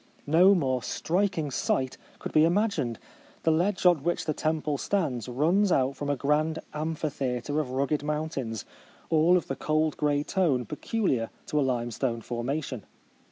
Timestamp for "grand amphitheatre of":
6.15-7.69